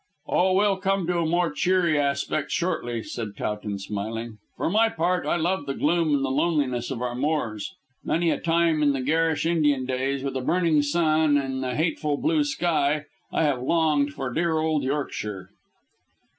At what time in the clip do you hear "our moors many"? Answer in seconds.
7.03-8.31